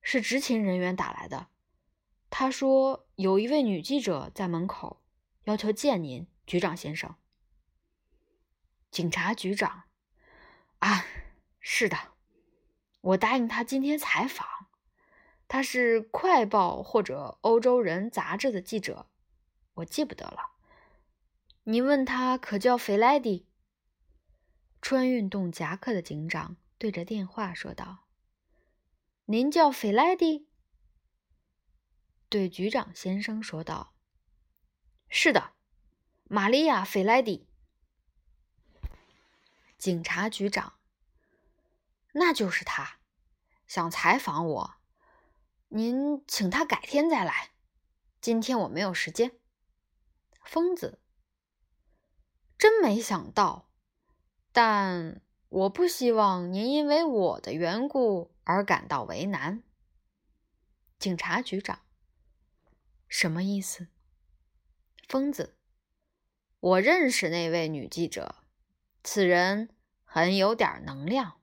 [0.00, 1.46] 是执勤人员打来的。
[2.30, 5.04] 他说有一位女记者在门口，
[5.44, 7.14] 要求见您，局长先生。
[8.90, 9.84] 警察局长。
[10.80, 11.06] 啊，
[11.60, 11.96] 是的，
[13.00, 14.44] 我答应他今天采访。
[15.46, 19.06] 他是《快报》或者《欧洲人》杂志的记者，
[19.74, 20.52] 我记不得了。
[21.64, 23.46] 您问他可叫菲莱迪？
[24.80, 28.08] 穿运动夹克的警长对着电话说道
[29.26, 30.48] ：“您叫菲莱迪？”
[32.28, 33.94] 对局长先生说道
[35.08, 35.52] ：“是的，
[36.24, 37.46] 玛利亚·菲莱迪。”
[39.78, 40.74] 警察局长，
[42.12, 42.98] 那就是他，
[43.66, 44.74] 想采访我。
[45.68, 47.50] 您请他改天再来，
[48.20, 49.38] 今天我没有时间。
[50.44, 51.00] 疯子，
[52.58, 53.70] 真没想到，
[54.52, 59.62] 但我不希望您因为我的缘故而感到为难。
[60.98, 61.80] 警察局长，
[63.08, 63.88] 什么意思？
[65.08, 65.56] 疯子，
[66.60, 68.36] 我认识那位女记者，
[69.02, 69.68] 此人
[70.04, 71.40] 很有点能量，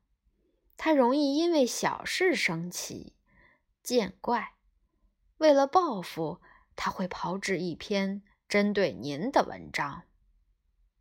[0.78, 3.16] 她容易因为小事生气。
[3.82, 4.56] 见怪，
[5.38, 6.42] 为了报复，
[6.76, 10.04] 他会炮制一篇针对您的文章。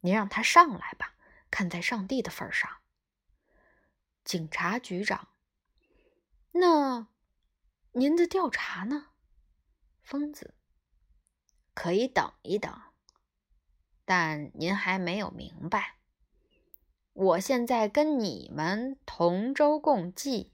[0.01, 1.15] 您让他上来吧，
[1.51, 2.71] 看在上帝的份上。
[4.23, 5.29] 警察局长，
[6.53, 7.09] 那
[7.93, 9.09] 您的调查呢？
[10.03, 10.55] 疯子，
[11.75, 12.81] 可以等一等。
[14.05, 15.97] 但您还没有明白，
[17.13, 20.53] 我现在跟你们同舟共济。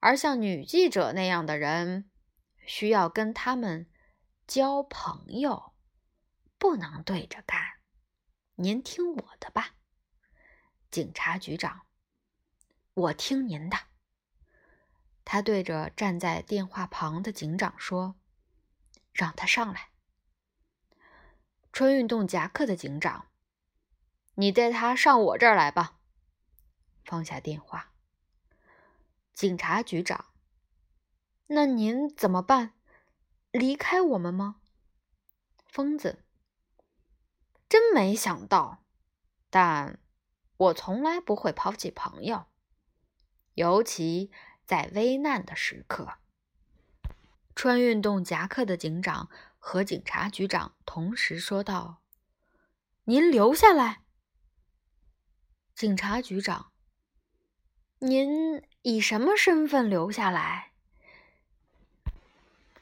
[0.00, 2.08] 而像女记者那样的人，
[2.64, 3.90] 需要跟他们
[4.46, 5.72] 交朋友，
[6.58, 7.60] 不能对着干。
[8.56, 9.76] 您听我的吧，
[10.90, 11.86] 警察局长，
[12.94, 13.76] 我听您的。
[15.24, 18.16] 他对着站在电话旁的警长说
[19.12, 19.90] ：“让他上来。”
[21.72, 23.28] 穿运动夹克的警长，
[24.34, 25.98] 你带他上我这儿来吧。
[27.04, 27.92] 放下电话。
[29.32, 30.32] 警察局长，
[31.46, 32.74] 那您怎么办？
[33.52, 34.60] 离开我们吗？
[35.68, 36.24] 疯子，
[37.68, 38.82] 真没想到，
[39.50, 39.98] 但
[40.56, 42.46] 我从来不会抛弃朋友，
[43.54, 44.30] 尤其
[44.64, 46.14] 在危难的时刻。
[47.54, 49.28] 穿运动夹克的警长
[49.58, 51.98] 和警察局长同时说道
[53.04, 54.02] ：“您留下来。”
[55.74, 56.72] 警察局长，
[57.98, 58.62] 您。
[58.82, 60.70] 以什么身份留下来？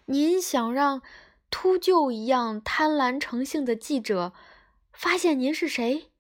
[0.05, 1.03] 您想让
[1.51, 4.33] 秃鹫一样贪婪成性的记者
[4.97, 6.11] 发现您是谁，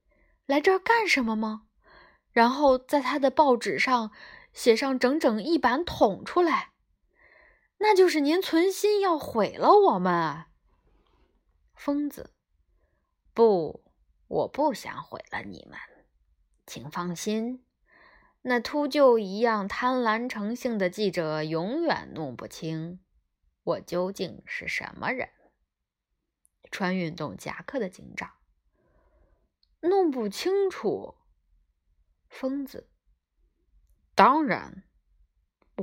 [0.45, 1.67] 来这儿干什么吗？
[2.31, 4.12] 然后在他的报纸上
[4.53, 6.73] 写上整整一版捅出来？
[7.79, 10.45] 那就是您存心要毁了我们，
[11.75, 12.35] 疯子！
[13.33, 13.83] 不，
[14.29, 15.79] 我不想毁了你们，
[16.67, 17.65] 请放心。
[18.43, 23.01] 那秃鹫一样贪婪成性的记者永远弄不清
[23.65, 25.31] 我究竟是什么人。
[26.71, 28.31] 穿运动夹克的警长
[29.81, 31.17] 弄不清楚。
[32.29, 32.89] 疯子，
[34.15, 34.85] 当然，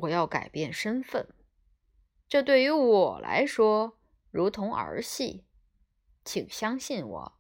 [0.02, 1.28] 我要改变身份。
[2.28, 4.00] 这对于我来说
[4.32, 5.46] 如同儿戏。
[6.26, 7.40] 请相信我，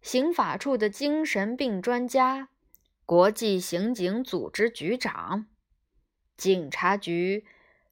[0.00, 2.48] 刑法处的精神病专家。
[3.04, 5.46] 国际刑警组织局长，
[6.36, 7.46] 警察局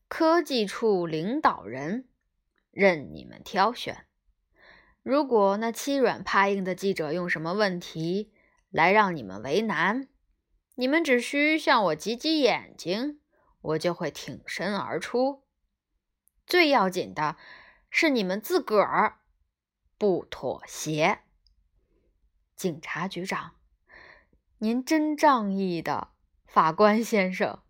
[0.09, 2.09] 科技处领导人，
[2.71, 4.06] 任你们挑选。
[5.07, 8.33] 如果那欺软怕硬的记者用什么问题
[8.71, 10.09] 来让你们为难，
[10.75, 13.21] 你们只需向我挤挤眼睛，
[13.61, 15.45] 我就会挺身而出。
[16.45, 17.37] 最要紧的
[17.89, 19.21] 是，你们自个儿
[19.97, 21.21] 不妥协。
[22.57, 23.55] 警察局长，
[24.59, 26.09] 您真仗义的，
[26.49, 27.63] 法官先生。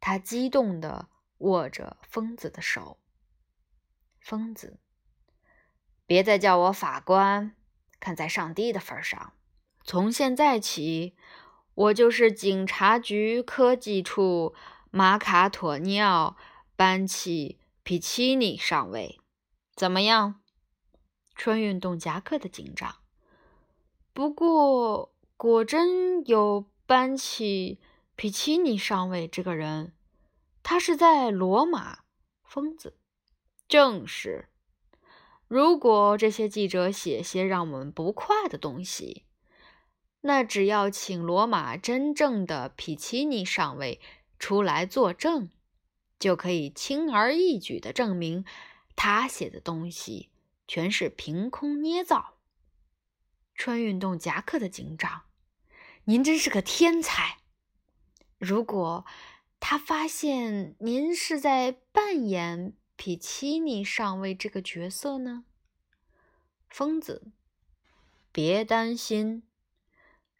[0.00, 2.98] 他激动地握着疯子的手。
[4.20, 4.80] 疯子，
[6.10, 7.54] 别再叫我法官，
[8.00, 9.32] 看在上帝的份上，
[9.84, 11.14] 从现在起，
[11.72, 14.52] 我就是警察局科技处
[14.90, 16.36] 马卡妥尼奥
[16.74, 19.20] 班奇皮奇尼上尉，
[19.76, 20.40] 怎么样？
[21.36, 22.96] 穿运动夹克的警长。
[24.12, 27.78] 不过，果真有班奇。
[28.16, 29.94] 皮奇尼上尉这个人，
[30.64, 32.00] 他是在罗马。
[32.42, 32.98] 疯子，
[33.68, 34.49] 正是。
[35.50, 39.24] 如果这些记者写些让我们不快的东西，
[40.20, 44.00] 那只要请罗马真正的皮奇尼上尉
[44.38, 45.50] 出来作证，
[46.20, 48.44] 就可以轻而易举地证明
[48.94, 50.30] 他写的东西
[50.68, 52.36] 全是凭空捏造。
[53.56, 55.22] 穿运动夹克的警长，
[56.04, 57.38] 您真是个天才。
[58.38, 59.04] 如果
[59.58, 65.46] 他发现您是在扮演皮奇尼上尉这个角色呢？
[66.68, 67.32] 疯子，
[68.30, 69.42] 别担心，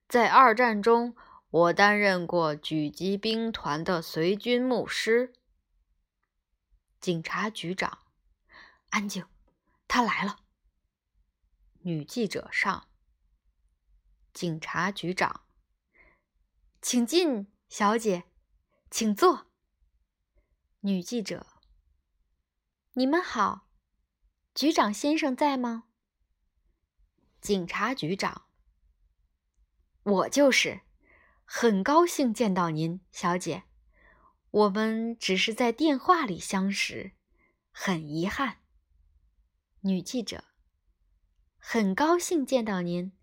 [0.07, 1.17] 在二战中，
[1.49, 5.33] 我担任过狙击兵团的随军牧师。
[7.01, 8.01] 警察局长，
[8.91, 9.25] 安静，
[9.89, 10.41] 他来了。
[11.79, 12.89] 女记者上。
[14.35, 15.47] 警察局长，
[16.83, 17.51] 请进。
[17.71, 18.25] 小姐，
[18.91, 19.47] 请坐。
[20.81, 21.47] 女记者，
[23.01, 23.67] 你们好，
[24.55, 25.85] 局长先生在吗？
[27.41, 28.43] 警察局长，
[30.03, 30.83] 我就是，
[31.47, 33.63] 很高兴见到您，小姐。
[34.51, 37.13] 我们只是在电话里相识，
[37.71, 38.59] 很遗憾。
[39.81, 40.45] 女记者，
[41.57, 43.17] 很高兴见到您。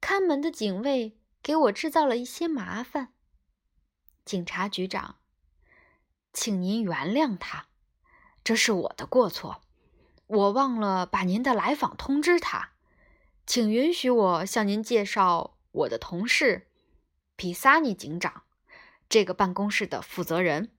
[0.00, 3.12] 看门的警卫给我制造了一些麻烦。
[4.24, 5.18] 警察局长，
[6.32, 7.67] 请您原谅他，
[8.48, 9.60] 这是我的过错，
[10.26, 12.70] 我忘了把您的来访通知他。
[13.46, 16.66] 请允许我向您介绍我的同事
[17.36, 18.44] 皮萨尼警长，
[19.06, 20.72] 这个办公室的负责人。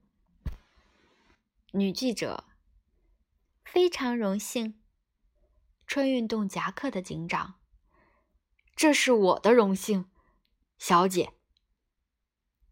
[1.73, 2.45] 女记者，
[3.63, 4.82] 非常荣幸。
[5.86, 7.60] 穿运动夹克的警长，
[8.75, 10.10] 这是我的荣幸，
[10.79, 11.34] 小姐。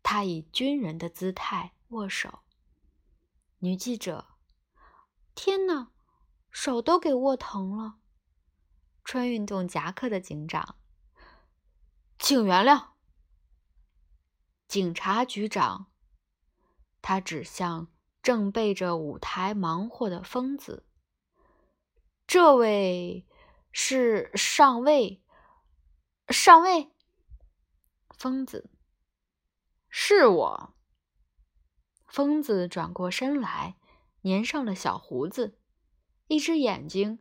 [0.02, 2.40] 他以军人的姿态握手。
[3.60, 4.30] 女记者
[5.38, 5.92] ：“天哪，
[6.50, 8.00] 手都给握疼了。”
[9.06, 10.78] 穿运动夹克的警长
[12.18, 12.88] ：“请原谅。”
[14.68, 15.92] 警察局长，
[17.04, 20.88] 他指向正背着舞台忙活的疯子
[22.26, 23.28] ：“这位
[23.72, 25.24] 是上尉。”
[26.30, 26.92] 上尉，
[28.10, 28.72] 疯子。
[29.88, 30.74] 是我。
[32.08, 33.78] 疯子转过身来，
[34.28, 35.58] 粘上了小胡子，
[36.28, 37.20] 一只眼睛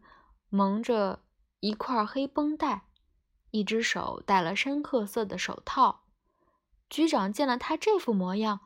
[0.49, 1.23] 蒙着
[1.61, 2.89] 一块黑绷带，
[3.53, 6.05] 一只手戴了深褐色的手套。
[6.91, 8.61] 局长见了他这副模样，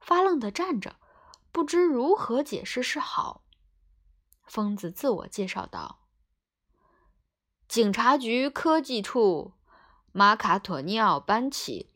[0.00, 0.96] 发愣地站着，
[1.50, 3.44] 不知如何解释是好。
[4.44, 6.06] 疯子自我介绍道
[7.66, 9.54] ：“警察局科技处，
[10.12, 11.90] 马卡托尼奥班奇。”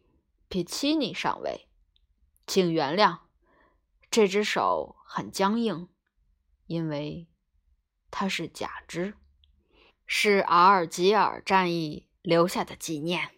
[0.50, 1.68] 皮奇尼上尉，
[2.44, 3.18] 请原谅，
[4.10, 5.88] 这只手很僵硬，
[6.66, 7.28] 因为
[8.10, 9.14] 它是假肢，
[10.04, 13.30] 是阿尔及尔战役留下的纪念。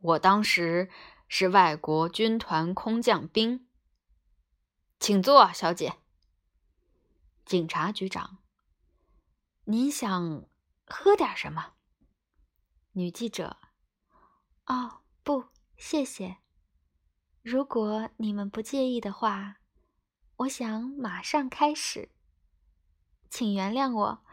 [0.00, 0.88] 我当时
[1.28, 3.68] 是外国军团空降兵。
[4.98, 5.98] 请坐，小姐。
[7.44, 8.38] 警察局长，
[9.64, 10.46] 您想
[10.86, 11.74] 喝点什么？
[12.92, 13.58] 女记者，
[14.66, 15.44] 哦，不。
[15.76, 16.38] 谢谢。
[17.42, 19.57] 如果你们不介意的话，
[20.38, 22.10] 我想马上开始。
[23.28, 24.24] 请原谅我，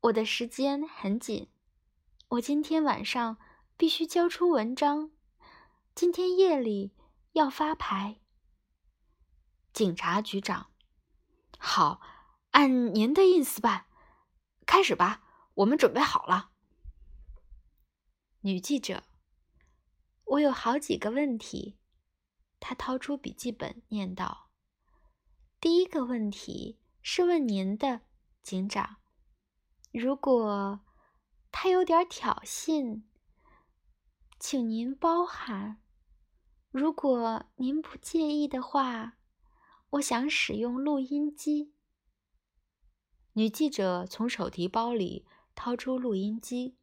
[0.00, 1.48] 我的时间很紧。
[2.30, 3.38] 我今天晚上
[3.76, 5.12] 必须交出文章，
[5.94, 6.92] 今天夜里
[7.32, 8.18] 要发牌。
[9.72, 10.72] 警察局长，
[11.58, 12.00] 好，
[12.50, 13.86] 按您的意思办。
[14.66, 15.22] 开始吧，
[15.54, 16.50] 我们准备好了。
[18.40, 19.04] 女记者。
[20.24, 21.78] 我有好几个问题。
[22.58, 24.50] 他掏出笔记本，念道
[25.62, 28.00] ：“第一个问题是问您的，
[28.42, 28.96] 警长。
[29.92, 30.80] 如果
[31.52, 33.04] 他有点挑衅，
[34.40, 35.80] 请您包涵。
[36.72, 39.18] 如果您不介意的话，
[39.90, 41.72] 我想使用录音机。
[43.34, 46.76] 女记者从手提包里掏出录音机。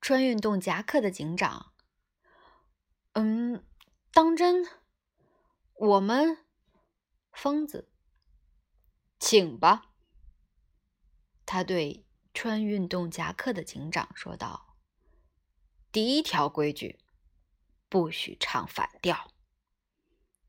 [0.00, 1.74] 穿运动夹克的警长，
[3.12, 3.62] 嗯，
[4.10, 4.66] 当真？
[5.74, 6.38] 我们。
[7.34, 7.90] 疯子，
[9.18, 9.90] 请吧。
[11.44, 14.78] 他对穿运动夹克的警长说道
[15.92, 16.98] ：“第一条规矩，
[17.88, 19.30] 不许唱反调。”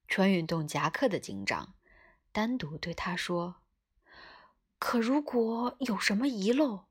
[0.07, 1.75] 穿运动夹克的警长
[2.31, 3.63] 单独对他说
[4.79, 6.86] ：“可如果有什么遗漏，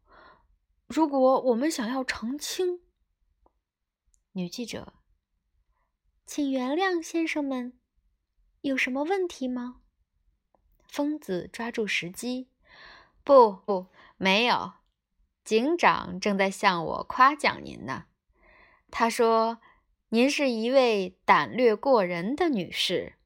[0.86, 2.80] 如果我们想要澄清……”
[4.32, 4.94] 女记者，
[6.26, 7.78] 请原谅，先生们，
[8.62, 9.82] 有什么问题吗？
[10.94, 12.46] 疯子抓住时机，
[13.24, 14.74] 不不，没有。
[15.42, 18.04] 警长正在向我夸奖您呢。
[18.92, 19.58] 他说
[20.10, 23.16] ：“您是一位胆略过人的女士，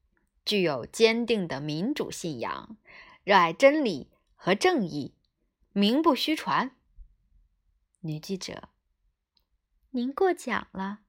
[0.47, 2.79] 具有坚定的民主信仰，
[3.23, 5.15] 热爱真理和正义，
[5.75, 6.75] 名不虚传。”
[8.01, 8.71] 女记者，
[9.91, 11.01] 您过奖了。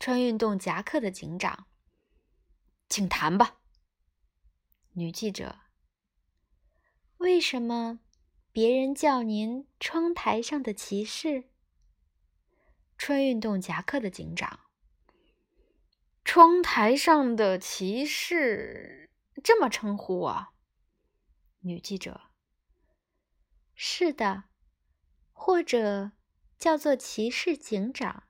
[0.00, 1.66] 穿运动夹克的警长，
[2.88, 3.58] 请谈吧。
[4.96, 5.58] 女记者
[7.18, 7.98] ：“为什么
[8.52, 11.50] 别人叫您窗台上的骑士？”
[12.96, 14.60] 穿运动夹克的警长
[16.24, 19.10] ：“窗台上的骑士
[19.42, 20.46] 这么称呼我？”
[21.62, 22.20] 女记者
[23.74, 24.44] ：“是的，
[25.32, 26.12] 或者
[26.56, 28.28] 叫做骑士警长。”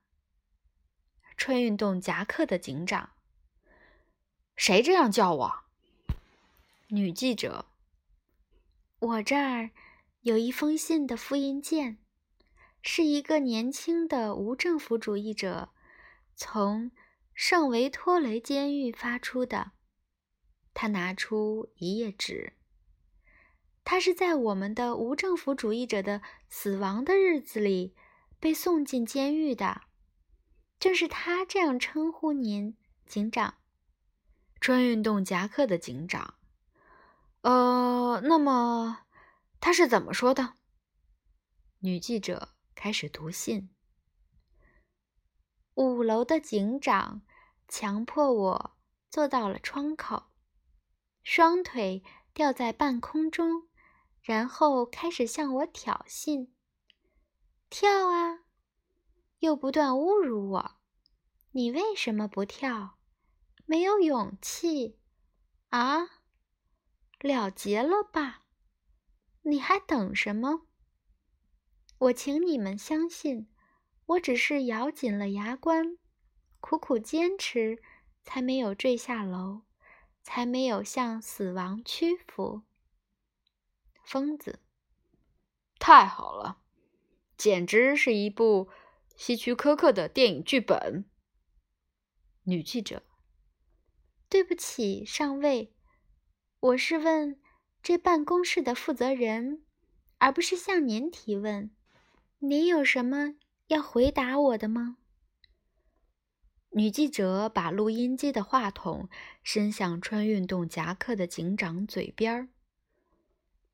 [1.36, 3.10] 穿运动夹克的警长
[4.56, 5.63] ：“谁这样叫我？”
[6.95, 7.66] 女记者，
[9.01, 9.70] 我这儿
[10.20, 11.99] 有一封信的复印件，
[12.82, 15.70] 是一个年轻的无政府主义者
[16.36, 16.92] 从
[17.32, 19.72] 圣维托雷监狱发出的。
[20.72, 22.53] 他拿出一页纸，
[23.82, 27.97] 他是在我们的无政府主义者的死亡的日子里
[28.38, 29.82] 被送进监狱的。
[30.78, 33.55] 正是他这样称呼您，警长。
[34.61, 36.34] 穿运动夹克的警长。
[37.45, 39.05] 呃，那么
[39.61, 40.55] 他是怎么说的？
[41.80, 43.68] 女记者开始读信。
[45.74, 47.20] 五楼的警长
[47.68, 48.76] 强迫我
[49.11, 50.30] 坐到了窗口，
[51.22, 53.68] 双腿吊在半空中，
[54.22, 56.49] 然后开始向我挑衅
[57.68, 58.38] ：“跳啊！”
[59.40, 60.76] 又不断侮辱我
[61.53, 62.97] ：“你为什么不跳？
[63.66, 64.99] 没有勇气
[65.68, 66.09] 啊？”
[67.24, 68.42] 了结了吧？
[69.44, 70.66] 你还等什么？
[71.96, 73.48] 我请你们相信，
[74.04, 75.96] 我只是咬紧了牙关，
[76.60, 77.82] 苦苦坚持，
[78.22, 79.62] 才没有坠下楼，
[80.22, 82.64] 才没有向死亡屈服。
[84.02, 84.60] 疯子，
[85.78, 86.58] 太好了，
[87.38, 88.68] 简直是一部
[89.16, 91.06] 希区柯克的电影剧本。
[92.42, 93.02] 女记者，
[94.28, 95.70] 对不起，上尉。
[96.64, 97.38] 我是问
[97.82, 99.66] 这办公室的负责人，
[100.16, 101.70] 而不是向您提问。
[102.38, 103.34] 您有什么
[103.66, 104.96] 要回答我的吗？
[106.70, 109.10] 女记者把录音机的话筒
[109.42, 112.48] 伸向穿运动夹克的警长嘴边儿。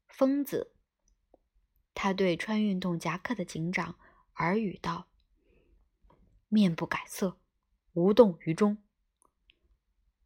[0.09, 0.73] 疯子，
[1.95, 3.95] 他对穿运动夹克的警长
[4.39, 5.07] 耳语道
[6.51, 7.39] ：“面不改色，
[7.93, 8.79] 无动于衷。”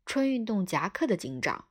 [0.06, 1.68] 穿运动夹克的警长。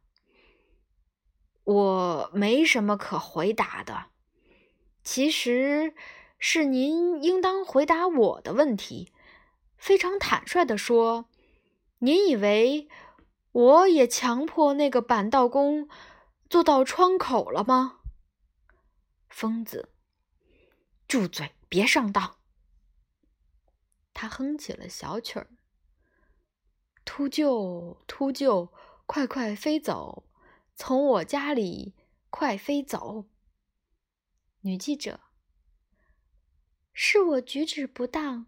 [1.63, 4.07] 我没什么可回答的，
[5.03, 5.95] 其实
[6.37, 9.13] 是您应当回答我的问题。
[9.77, 11.29] 非常坦率地说，
[11.99, 12.89] 您以为
[13.51, 15.87] 我也强迫那个板道工
[16.49, 17.99] 坐到窗口了吗？
[19.29, 19.93] 疯子，
[21.07, 22.37] 住嘴，别上当！
[24.13, 25.47] 他哼起了小曲儿
[27.03, 28.69] ：“秃鹫，秃鹫，
[29.05, 30.25] 快快飞走。”
[30.75, 31.93] 从我家里
[32.29, 33.29] 快飞走！
[34.61, 35.19] 女记者，
[36.91, 38.47] 是我举止不当，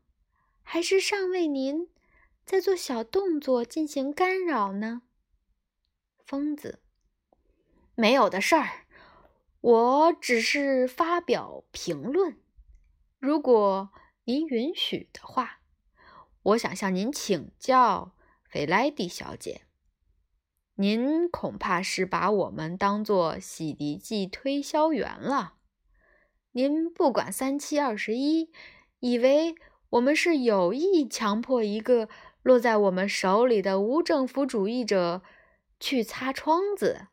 [0.63, 1.89] 还是上尉您
[2.45, 5.03] 在做小动作进行干扰呢？
[6.26, 6.82] 疯子，
[7.93, 8.88] 没有的事儿，
[9.61, 12.41] 我只是发表评论。
[13.19, 13.91] 如果
[14.23, 15.61] 您允许的话，
[16.41, 18.15] 我想向您请教，
[18.49, 19.64] 菲莱蒂小姐。
[20.78, 25.53] 您恐怕是把我们当作洗涤剂推销员了。
[26.51, 28.51] 您不管三七二十一，
[28.99, 29.55] 以为
[29.91, 32.09] 我们是有意强迫一个
[32.41, 35.21] 落在我们手里的无政府主义者
[35.80, 37.07] 去擦窗子，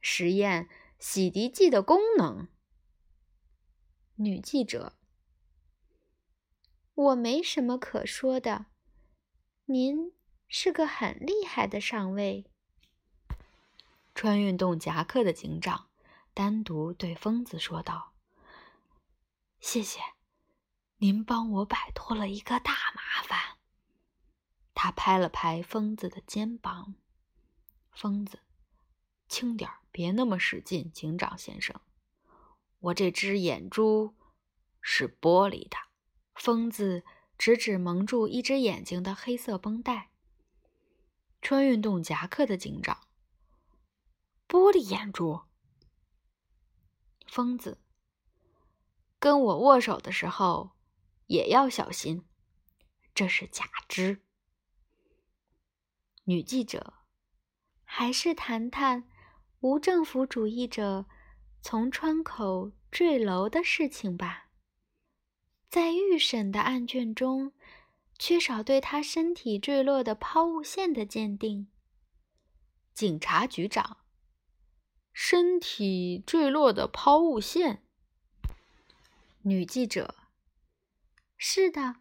[0.00, 0.68] 实验
[0.98, 2.48] 洗涤剂的功能。
[4.16, 4.92] 女记者，
[6.94, 8.66] 我没什么可说的。
[9.64, 10.12] 您
[10.46, 12.51] 是个很厉害的上尉。
[14.14, 15.88] 穿运动夹克的警长
[16.34, 18.12] 单独对疯子说道
[19.58, 20.00] ：“谢谢，
[20.98, 23.58] 您帮我摆脱了一个大麻烦。”
[24.74, 26.94] 他拍了拍疯子的肩膀
[27.92, 28.40] ：“疯子，
[29.28, 31.80] 轻点儿，别那么使劲，警长先生。
[32.80, 34.14] 我这只眼珠
[34.80, 35.76] 是玻璃的。”
[36.34, 37.04] 疯子
[37.36, 40.10] 指指蒙住一只眼睛的黑色绷带。
[41.42, 43.06] 穿运动夹克的警长。
[44.52, 45.44] 玻璃眼珠，
[47.26, 47.80] 疯子，
[49.18, 50.72] 跟我握手的时候
[51.26, 52.26] 也要小心，
[53.14, 54.20] 这是假肢。
[56.24, 56.92] 女记者，
[57.84, 59.08] 还是谈谈
[59.60, 61.06] 无政府主义者
[61.62, 64.50] 从窗口坠楼的事情吧。
[65.70, 67.54] 在预审的案卷中，
[68.18, 71.72] 缺少对他身体坠落的抛物线的鉴定。
[72.92, 74.01] 警察局长。
[75.12, 77.84] 身体坠落的抛物线。
[79.42, 80.14] 女记者：
[81.36, 81.96] 是的，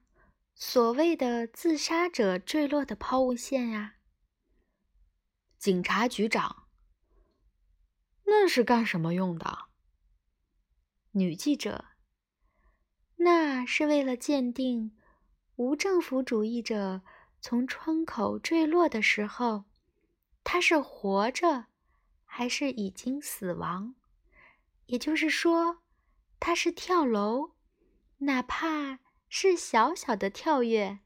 [0.55, 3.95] 所谓的自杀者坠落的抛物线呀。
[5.57, 6.67] 警察局长：
[8.25, 9.65] 那是干什么用的？
[11.11, 11.85] 女记者：
[13.17, 14.97] 那是为了鉴定
[15.55, 17.01] 无政府主义者
[17.41, 19.65] 从窗口坠落的时候，
[20.43, 21.70] 他是活着。
[22.33, 23.93] 还是已经死亡，
[24.85, 25.81] 也就是说，
[26.39, 27.55] 他是跳楼，
[28.19, 30.99] 哪怕是小小的跳跃，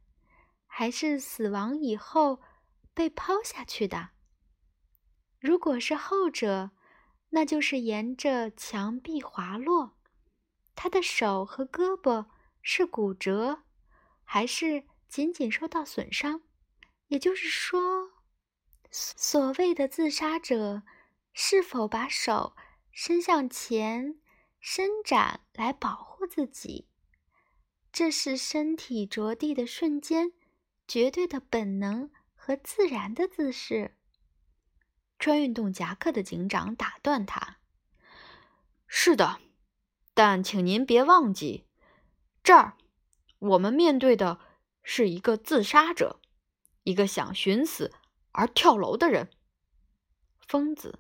[0.68, 2.42] 还是死亡以后
[2.94, 4.10] 被抛下去的。
[5.40, 6.70] 如果是后者，
[7.32, 9.98] 那就是沿着墙壁滑落。
[10.76, 12.28] 他的手和胳膊
[12.62, 13.64] 是骨折，
[14.24, 16.44] 还是仅仅受到损伤？
[17.08, 18.12] 也就是说，
[18.92, 20.84] 所谓的自杀者。
[21.38, 22.56] 是否把手
[22.92, 24.22] 伸向前
[24.62, 26.88] 伸展来保护自己？
[27.92, 30.32] 这是身体着地的瞬间，
[30.88, 33.98] 绝对的本能和自然的姿势。
[35.20, 37.58] 穿运动夹克的警长打断他
[38.88, 39.40] ：“是的，
[40.14, 41.68] 但请您别忘记，
[42.42, 42.78] 这儿
[43.40, 44.40] 我们面对的
[44.84, 46.22] 是一个自杀者，
[46.84, 47.94] 一个想寻死
[48.32, 49.30] 而跳楼的人，
[50.40, 51.00] 疯子。”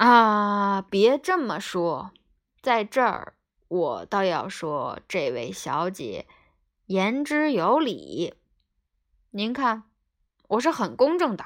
[0.00, 2.12] 啊，别这么说，
[2.62, 3.34] 在这儿
[3.68, 6.26] 我倒要说，这位小姐
[6.86, 8.32] 言之有理。
[9.28, 9.82] 您看，
[10.48, 11.44] 我是很公正的。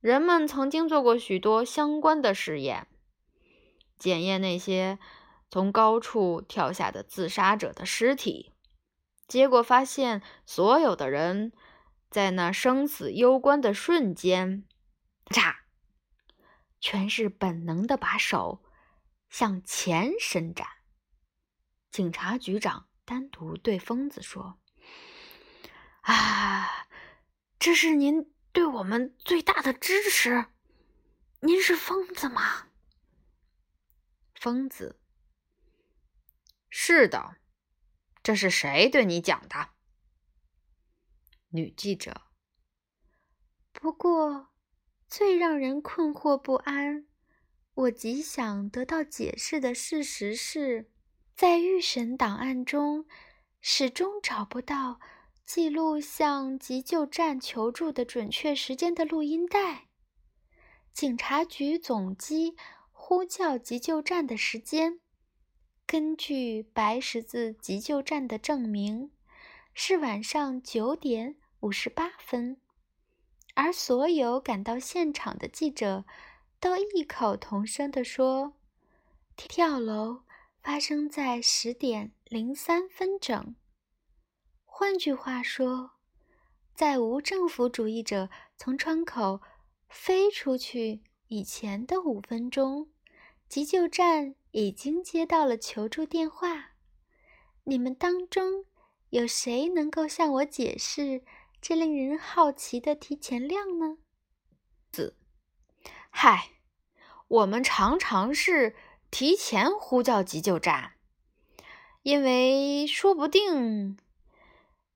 [0.00, 2.88] 人们曾经做过许多相关的实验，
[4.00, 4.98] 检验那些
[5.48, 8.52] 从高处跳下的自杀者的尸体，
[9.28, 11.52] 结果发现，所有的人
[12.10, 14.64] 在那生死攸关的瞬间，
[15.28, 15.61] 嚓。
[16.82, 18.60] 全是本能的把手
[19.30, 20.66] 向前伸展。
[21.90, 24.58] 警察局长单独对疯子说
[26.02, 26.88] ：“啊，
[27.60, 30.46] 这是您对我们最大的支持。
[31.40, 32.66] 您是疯子吗？”
[34.34, 35.00] 疯子
[36.68, 37.36] ：“是的。
[38.24, 39.70] 这是谁对你讲的？”
[41.50, 42.22] 女记者
[43.72, 44.48] ：“不过。”
[45.14, 47.04] 最让人困惑不安，
[47.74, 50.90] 我极想得到解释的事实是，
[51.36, 53.04] 在预审档案中，
[53.60, 55.00] 始终找不到
[55.44, 59.88] 记录向急救站求助的准确时间的录音带。
[60.94, 62.56] 警察局总机
[62.90, 65.00] 呼叫急救站的时间，
[65.86, 69.10] 根据白十字急救站的证明，
[69.74, 72.56] 是晚上九点五十八分。
[73.54, 76.04] 而所有赶到现场的记者
[76.58, 78.54] 都异口同声地说
[79.36, 80.22] ：“跳楼
[80.62, 83.54] 发生在十点零三分整。”
[84.64, 85.92] 换句话说，
[86.74, 89.40] 在无政府主义者从窗口
[89.88, 92.88] 飞出去以前的五分钟，
[93.48, 96.70] 急救站已经接到了求助电话。
[97.64, 98.64] 你们当中
[99.10, 101.22] 有谁能够向我解释？
[101.62, 103.98] 这令人好奇的提前量呢？
[104.90, 105.16] 子
[106.10, 106.50] 嗨，
[107.28, 108.74] 我们常常是
[109.12, 110.94] 提前呼叫急救站，
[112.02, 113.96] 因为说不定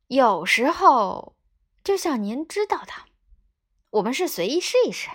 [0.09, 1.37] 有时候，
[1.85, 2.93] 就像您知道的，
[3.91, 5.09] 我们是随意试一试。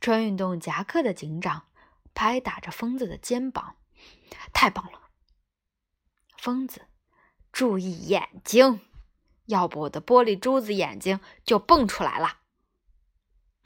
[0.00, 1.66] 穿运动夹克的警长
[2.14, 3.74] 拍打着疯子的肩膀
[4.54, 5.10] ：“太棒了，
[6.36, 6.82] 疯子，
[7.50, 8.80] 注意眼睛，
[9.48, 12.36] 要不我的玻璃珠子眼睛就蹦出来了。”